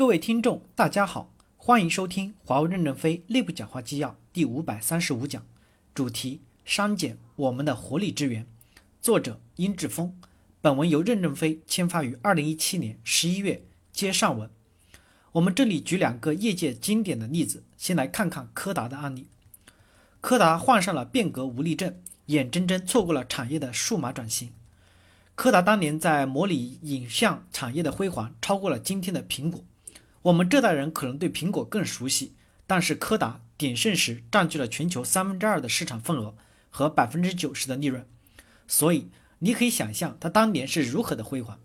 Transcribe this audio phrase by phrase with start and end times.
[0.00, 5.44] 各位听众，大家好，欢迎收听华为任正非内部讲话纪要第五百三十五讲，
[5.94, 8.46] 主题：删减我们的活力之源。
[9.02, 10.18] 作者：殷志峰。
[10.62, 13.62] 本文由任正非签发于二零一七年十一月。
[13.92, 14.48] 接上文，
[15.32, 19.26] 我们这里举两个业界经典的例子，先来看看柯达的案例。
[20.22, 21.94] 柯达患上了变革无力症，
[22.24, 24.50] 眼睁睁错过了产业的数码转型。
[25.34, 29.62] 柯达当年在模拟影像产业的辉煌，超过了今天的苹果。
[30.22, 32.34] 我们这代人可能对苹果更熟悉，
[32.66, 36.34] 但是柯达鼎盛时占据了全球三分之二的市场份额
[36.68, 38.06] 和百分之九十的利润，
[38.68, 39.08] 所以
[39.38, 41.58] 你可以想象它当年是如何的辉煌。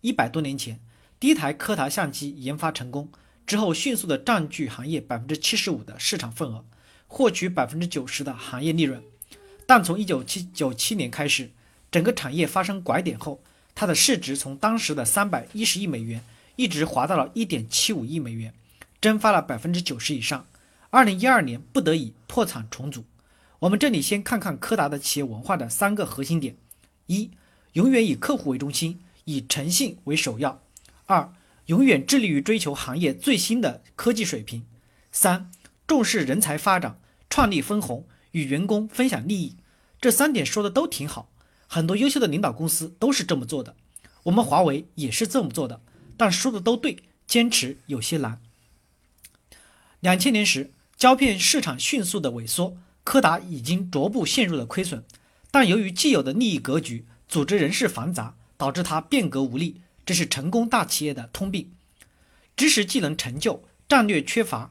[0.00, 0.80] 一百多年前，
[1.20, 3.10] 第一台柯达相机研发成功
[3.46, 6.64] 之后，迅速的占据行业百分之七十五的市场份额，
[7.06, 9.02] 获取百分之九十的行业利润。
[9.66, 11.50] 但从一九七九七年开始，
[11.90, 13.42] 整个产业发生拐点后，
[13.74, 16.24] 它的市值从当时的三百一十亿美元。
[16.58, 18.52] 一直滑到了一点七五亿美元，
[19.00, 20.44] 蒸发了百分之九十以上。
[20.90, 23.04] 二零一二年不得已破产重组。
[23.60, 26.56] 我们这里先看看柯达的企业文化的三个核心点：
[27.06, 27.30] 一、
[27.74, 30.58] 永远以客户为中心，以诚信为首要；
[31.06, 31.32] 二、
[31.66, 34.62] 永远致力于追求行业最新的科技水平；
[35.12, 35.52] 三、
[35.86, 36.98] 重视人才发展，
[37.30, 39.54] 创立分红，与员工分享利益。
[40.00, 41.30] 这三点说的都挺好，
[41.68, 43.76] 很多优秀的领导公司都是这么做的，
[44.24, 45.80] 我们华为也是这么做的。
[46.18, 48.40] 但说的都对，坚持有些难。
[50.00, 55.04] 两千年时，胶片市场迅速的萎缩，柯达已经逐步陷入了亏损。
[55.50, 61.72] 但由于既有的利益格局、组织人事繁杂，导致它变革无力，这是成功大企业的通病。
[62.56, 64.70] 知识技能陈旧，战略缺乏，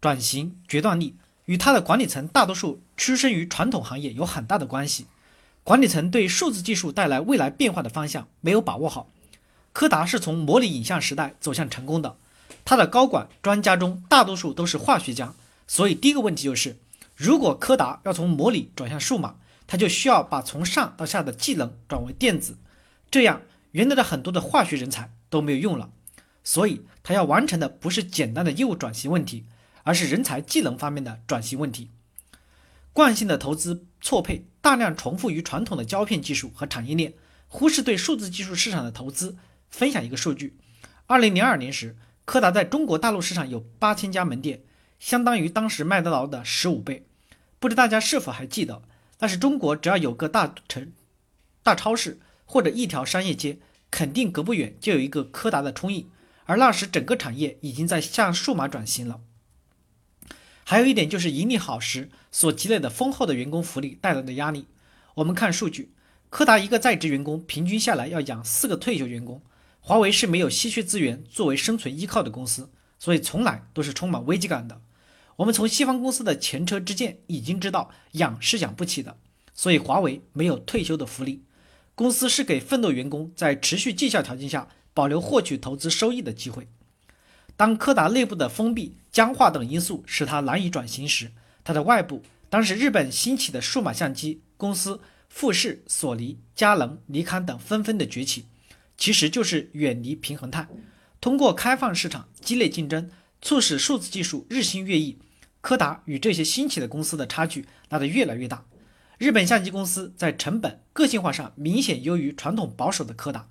[0.00, 1.14] 转型决断力，
[1.46, 5.06] 与它的管理层大多数出身于传统行业有很大的关系。
[5.62, 9.10] 管理层对数字技术带来未来变化的方向没有把握好。
[9.72, 12.16] 柯达是从模拟影像时代走向成功的，
[12.64, 15.34] 他的高管专家中大多数都是化学家，
[15.66, 16.78] 所以第一个问题就是，
[17.14, 22.58] 如果柯达要从模拟转向数码，他就需要把从上到下的技能转为电子，
[23.10, 25.90] 这样原来的很多的化学人才都没有用了，
[26.42, 29.46] 所以他要完成的不是简单的业务转型问题，
[29.84, 31.90] 而是人才技能方面的转型问题。
[32.92, 37.14] 惯性的投资错配，大量重复于传统的胶片技术和产业链，
[37.46, 39.36] 忽视对数字技术市场的投资。
[39.70, 40.56] 分享一个数据：
[41.06, 44.62] 二零零二年时，柯达在中国大陆市场有八千家门店，
[44.98, 47.06] 相当于当时麦当劳的十五倍。
[47.58, 48.82] 不知大家是否还记得？
[49.16, 50.92] 但是中国只要有个大城、
[51.62, 53.58] 大超市或者一条商业街，
[53.90, 56.10] 肯定隔不远就有一个柯达的冲印。
[56.46, 59.20] 而那时整个产业已经在向数码转型了。
[60.64, 64.66] 还有一点就是盈利好时所积累的丰厚的员工福利带来的压力。
[65.16, 65.92] 我们看数据，
[66.28, 69.42] 柯达一个在职员工平均下来要养四个退休员工。
[69.80, 74.80] 华为是没有稀缺资源作为生存依靠的公司，所以从来都是充满危机感的。
[75.36, 79.16] 我们从西方公司的前车之鉴已经知道，养是养不起的，
[79.54, 81.44] 所以华为没有退休的福利。
[81.94, 86.68] 公司是给奋斗员工在持续绩效条件下保留获取投资收益的机会。
[87.56, 91.32] 当柯达内部的封闭、僵化等因素使它难以转型时，
[91.64, 98.46] 它的外部，当时日本兴起的数码相机公司富士、索尼、佳能、尼康等纷纷的崛起。
[99.00, 100.68] 其实就是远离平衡态，
[101.22, 105.18] 通过开放市场、激烈竞争，促使数字技术日新月异。
[105.62, 108.66] 柯达与这些兴起的公司的差距拉得越来越大。
[109.16, 113.48] 日本相机公司在成本、个性化上明显优于传统保守的柯达。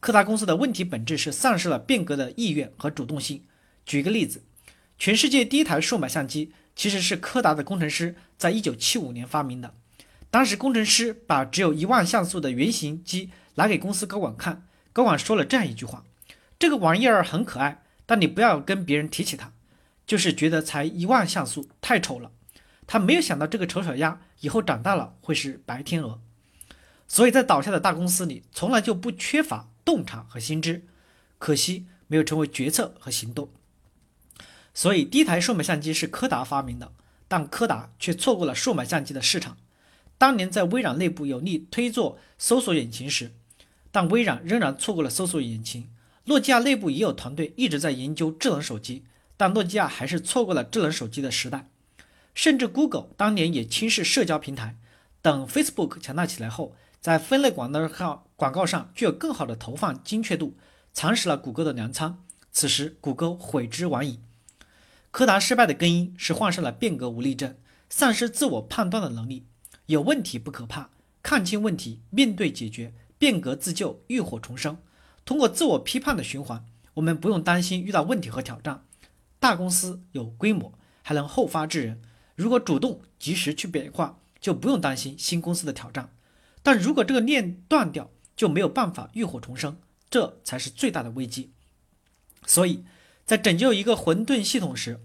[0.00, 3.44] 柯达公司的问题本质是丧失了变革的意愿和主动性。
[3.84, 4.42] 举个例子，
[4.98, 9.74] 全世界第一台数码相机其实是柯达的工程师在一九七五年发明的。
[10.30, 13.28] 当时工程师把只有一万像素的原型机。
[13.54, 16.04] 拿给公司高管看，高管说了这样一句话
[16.58, 19.52] ：“这个玩意儿很可爱，但你不要跟别人提起它，
[20.06, 22.30] 就是觉得才一万像素太丑了。”
[22.86, 26.20] 他没有想到这个丑小鸭以后长大了会是白天鹅。
[27.08, 30.86] 所以在倒下的大公司里，从来就不缺乏洞察和心知，
[31.38, 33.50] 可惜没有成为决策和行动。
[34.74, 36.92] 所以第一台数码相机是柯达发明的，
[37.28, 39.56] 但柯达却错过了数码相机的市场。
[40.18, 43.32] 当年在微软内部有力推做搜索引擎时，
[43.94, 45.88] 但微软仍然错过了搜索引擎。
[46.24, 49.04] 诺基亚内部也有团队一直在研究智能手机，
[49.36, 51.68] 但诺基亚还是错过了智能手机的时代。
[52.34, 54.74] 甚至 Google 当年也轻视社交平台，
[55.22, 60.56] 等 Facebook 强大起来后，在分类广告上广告上具有更好的投放精确度，
[60.92, 62.24] 蚕食了谷歌的粮仓。
[62.50, 64.18] 此时谷歌悔之晚矣。
[65.12, 67.54] 柯达失败的根因是患上了变革无力症，
[67.88, 69.44] 丧失自我判断的能力。
[69.86, 70.90] 有问题不可怕，
[71.22, 72.92] 看清问题，面对解决。
[73.24, 74.76] 变革自救，浴火重生。
[75.24, 78.84] 通过自我批判的循环，我们不用担心遇到问题和挑战。
[79.40, 82.02] 大公司有规模，还能后发制人。
[82.34, 86.12] 如果主动及时去变化，就不用担心新公司的挑战。
[86.62, 89.78] 但如果这个链断掉，就没有办法浴火重生，
[90.10, 91.54] 这才是最大的危机。
[92.44, 92.84] 所以
[93.24, 95.00] 在拯救一个混沌系统时，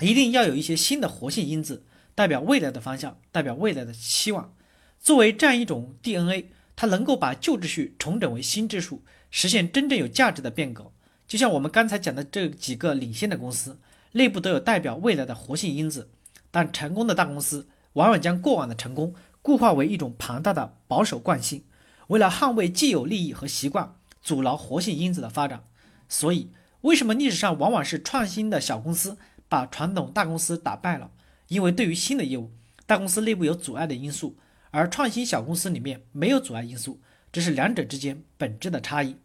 [0.00, 1.84] 一定要有一些新的活性因子，
[2.16, 4.52] 代表未来的方向，代表未来的期望。
[4.98, 10.90] 作为这样一种 DNA，它能够把旧秩序重整为新秩序，实现真正有价值的变革。
[11.26, 13.78] 就像我们刚才讲的这几个领先的公司，
[14.12, 16.10] 内部都有代表未来的活性因子。
[16.50, 21.64] 但成功的大公司往往将过往的成功固化为一种庞大的保守惯性，
[22.08, 25.64] 为了捍卫既有利益和习惯，阻挠活性因子的发展。
[26.10, 26.50] 所以，
[26.82, 29.16] 为什么历史上往往是创新的小公司
[29.48, 31.10] 把传统大公司打败了？
[31.48, 32.50] 因为对于新的业务，
[32.86, 34.36] 大公司内部有阻碍的因素，
[34.72, 39.16] 而创新小公司里面没有阻碍因素，这是两者之间本质的差异。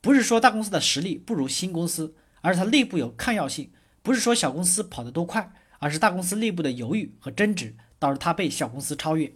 [0.00, 3.66] 不是说大公司的实力不如新公司，而是它内部有抗药性；
[4.02, 9.32] 不是说小公司跑得多快，而是大公司内部的犹豫和争执导致它被小公司超越。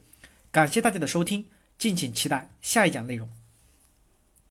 [0.51, 1.47] 感谢大家的收听，
[1.79, 3.29] 敬请期待下一讲内容。